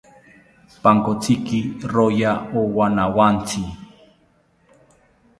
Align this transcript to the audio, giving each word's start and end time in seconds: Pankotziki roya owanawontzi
Pankotziki 0.83 1.57
roya 1.93 2.31
owanawontzi 2.59 3.63